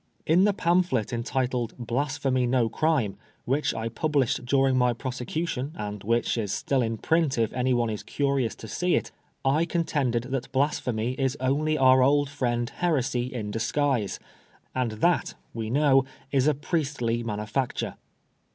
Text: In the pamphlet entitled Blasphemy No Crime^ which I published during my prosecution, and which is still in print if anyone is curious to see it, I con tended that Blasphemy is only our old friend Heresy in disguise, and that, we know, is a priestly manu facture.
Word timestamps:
In 0.25 0.45
the 0.45 0.51
pamphlet 0.53 1.13
entitled 1.13 1.75
Blasphemy 1.77 2.47
No 2.47 2.71
Crime^ 2.71 3.17
which 3.45 3.71
I 3.75 3.87
published 3.87 4.43
during 4.45 4.75
my 4.75 4.93
prosecution, 4.93 5.73
and 5.75 6.03
which 6.03 6.39
is 6.39 6.51
still 6.51 6.81
in 6.81 6.97
print 6.97 7.37
if 7.37 7.53
anyone 7.53 7.91
is 7.91 8.01
curious 8.01 8.55
to 8.55 8.67
see 8.67 8.95
it, 8.95 9.11
I 9.45 9.65
con 9.65 9.83
tended 9.83 10.23
that 10.31 10.51
Blasphemy 10.51 11.11
is 11.19 11.37
only 11.39 11.77
our 11.77 12.01
old 12.01 12.31
friend 12.31 12.67
Heresy 12.67 13.31
in 13.31 13.51
disguise, 13.51 14.17
and 14.73 14.93
that, 14.93 15.35
we 15.53 15.69
know, 15.69 16.05
is 16.31 16.47
a 16.47 16.55
priestly 16.55 17.21
manu 17.21 17.43
facture. 17.43 17.93